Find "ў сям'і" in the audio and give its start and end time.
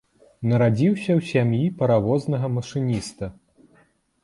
1.19-1.67